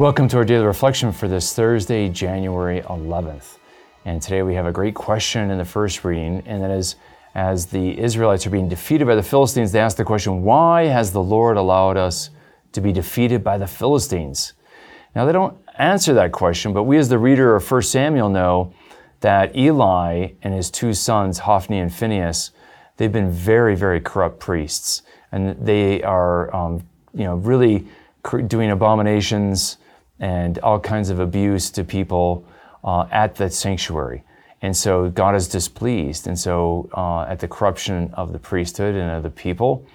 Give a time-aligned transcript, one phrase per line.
[0.00, 3.58] Welcome to our daily reflection for this Thursday, January 11th.
[4.06, 6.96] And today we have a great question in the first reading, and that is
[7.34, 11.12] as the Israelites are being defeated by the Philistines, they ask the question, Why has
[11.12, 12.30] the Lord allowed us
[12.72, 14.54] to be defeated by the Philistines?
[15.14, 18.72] Now, they don't answer that question, but we, as the reader of 1 Samuel, know
[19.20, 22.52] that Eli and his two sons, Hophni and Phinehas,
[22.96, 25.02] they've been very, very corrupt priests.
[25.30, 27.86] And they are, um, you know, really
[28.46, 29.76] doing abominations
[30.20, 32.44] and all kinds of abuse to people
[32.84, 34.22] uh, at the sanctuary.
[34.62, 36.26] And so God is displeased.
[36.26, 39.86] And so uh, at the corruption of the priesthood and of the people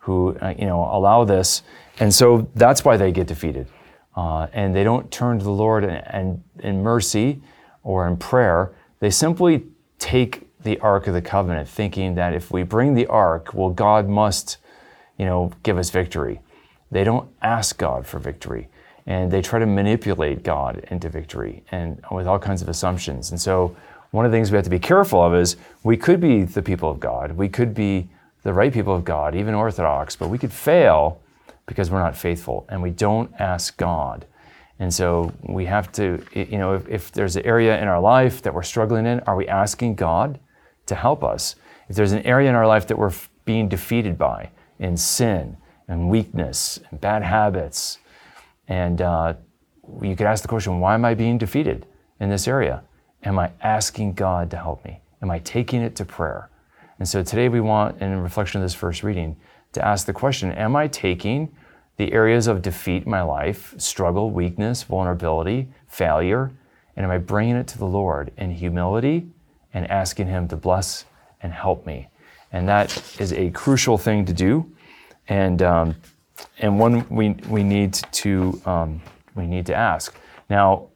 [0.00, 1.62] who, uh, you know, allow this.
[2.00, 3.68] And so that's why they get defeated.
[4.16, 7.40] Uh, and they don't turn to the Lord and, and in mercy
[7.84, 8.72] or in prayer.
[8.98, 9.64] They simply
[10.00, 14.08] take the Ark of the Covenant, thinking that if we bring the Ark, well, God
[14.08, 14.56] must,
[15.16, 16.40] you know, give us victory.
[16.90, 18.68] They don't ask God for victory
[19.08, 23.30] and they try to manipulate God into victory and with all kinds of assumptions.
[23.30, 23.74] And so
[24.10, 26.60] one of the things we have to be careful of is we could be the
[26.60, 28.08] people of God, we could be
[28.42, 31.20] the right people of God, even Orthodox, but we could fail
[31.64, 34.26] because we're not faithful and we don't ask God.
[34.78, 38.42] And so we have to, you know, if, if, there's an area in our life
[38.42, 40.38] that we're struggling in, are we asking God
[40.84, 41.56] to help us?
[41.88, 43.12] If there's an area in our life that we're
[43.46, 45.56] being defeated by in sin
[45.88, 47.98] and weakness and bad habits,
[48.68, 49.34] and uh,
[50.02, 51.86] you could ask the question, why am I being defeated
[52.20, 52.82] in this area?
[53.24, 55.00] Am I asking God to help me?
[55.22, 56.50] Am I taking it to prayer?
[56.98, 59.36] And so today we want, in reflection of this first reading,
[59.72, 61.54] to ask the question Am I taking
[61.96, 66.52] the areas of defeat in my life, struggle, weakness, vulnerability, failure,
[66.96, 69.28] and am I bringing it to the Lord in humility
[69.74, 71.04] and asking Him to bless
[71.42, 72.08] and help me?
[72.52, 74.70] And that is a crucial thing to do.
[75.28, 75.96] And um,
[76.58, 79.00] and one we, we need to um,
[79.34, 80.16] we need to ask.
[80.50, 80.88] Now,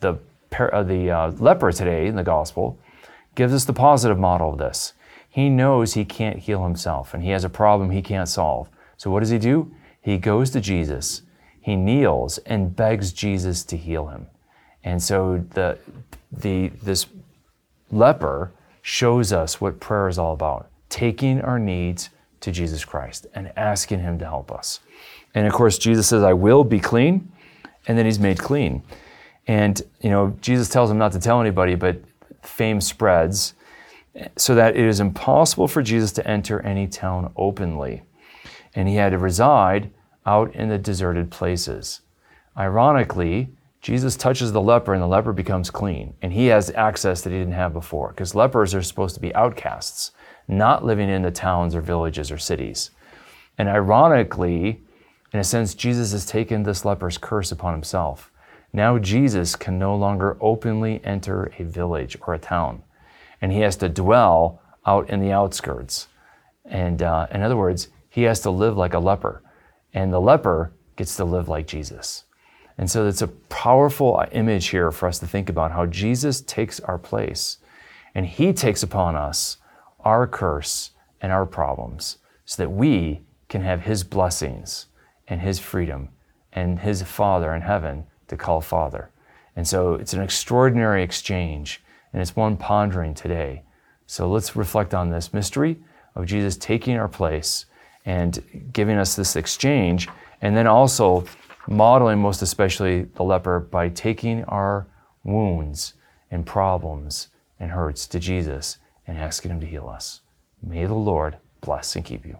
[0.00, 0.14] the
[0.58, 2.78] uh, the uh, leper today in the gospel
[3.34, 4.94] gives us the positive model of this.
[5.28, 8.68] He knows he can't heal himself, and he has a problem he can't solve.
[8.96, 9.72] So what does he do?
[10.00, 11.22] He goes to Jesus.
[11.60, 14.26] He kneels and begs Jesus to heal him.
[14.82, 15.78] And so the
[16.32, 17.06] the this
[17.90, 18.52] leper
[18.82, 22.10] shows us what prayer is all about: taking our needs
[22.40, 24.80] to Jesus Christ and asking him to help us.
[25.34, 27.30] And of course, Jesus says, I will be clean.
[27.86, 28.82] And then he's made clean.
[29.46, 32.00] And, you know, Jesus tells him not to tell anybody, but
[32.42, 33.54] fame spreads
[34.36, 38.02] so that it is impossible for Jesus to enter any town openly.
[38.74, 39.90] And he had to reside
[40.26, 42.02] out in the deserted places.
[42.56, 43.48] Ironically,
[43.80, 46.14] Jesus touches the leper and the leper becomes clean.
[46.20, 49.34] And he has access that he didn't have before because lepers are supposed to be
[49.34, 50.12] outcasts,
[50.50, 52.90] not living in the towns or villages or cities.
[53.56, 54.80] And ironically,
[55.32, 58.32] in a sense, Jesus has taken this leper's curse upon himself.
[58.72, 62.82] Now Jesus can no longer openly enter a village or a town,
[63.40, 66.08] and he has to dwell out in the outskirts.
[66.64, 69.42] And uh, in other words, he has to live like a leper,
[69.94, 72.24] and the leper gets to live like Jesus.
[72.76, 76.80] And so it's a powerful image here for us to think about how Jesus takes
[76.80, 77.58] our place,
[78.14, 79.58] and he takes upon us
[80.04, 80.90] our curse
[81.20, 84.86] and our problems so that we can have his blessings
[85.28, 86.08] and his freedom
[86.52, 89.10] and his Father in heaven to call Father.
[89.56, 93.62] And so it's an extraordinary exchange, and it's one pondering today.
[94.06, 95.78] So let's reflect on this mystery
[96.14, 97.66] of Jesus taking our place
[98.04, 100.08] and giving us this exchange,
[100.42, 101.24] and then also
[101.68, 104.86] modeling, most especially the leper, by taking our
[105.22, 105.94] wounds
[106.30, 107.28] and problems
[107.58, 108.78] and hurts to Jesus
[109.10, 110.20] and asking Him to heal us.
[110.62, 112.38] May the Lord bless and keep you.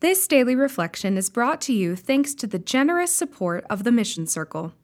[0.00, 4.26] This daily reflection is brought to you thanks to the generous support of the Mission
[4.26, 4.74] Circle.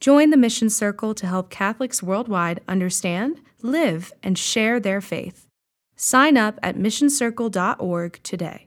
[0.00, 5.46] Join the Mission Circle to help Catholics worldwide understand, live, and share their faith.
[5.94, 8.66] Sign up at missioncircle.org today.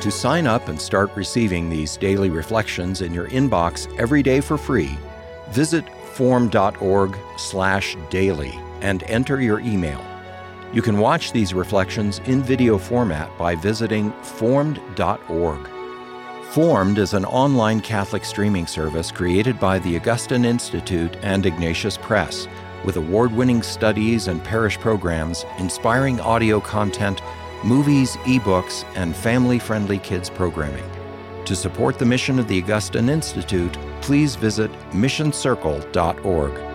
[0.00, 4.56] To sign up and start receiving these daily reflections in your inbox every day for
[4.58, 4.96] free,
[5.50, 5.84] visit
[6.20, 10.04] formed.org/daily and enter your email.
[10.74, 15.66] You can watch these reflections in video format by visiting formed.org.
[16.50, 22.46] Formed is an online Catholic streaming service created by the Augustine Institute and Ignatius Press,
[22.84, 27.22] with award winning studies and parish programs, inspiring audio content,
[27.64, 30.84] movies, ebooks, and family friendly kids programming.
[31.50, 36.69] To support the mission of the Augustine Institute, please visit missioncircle.org.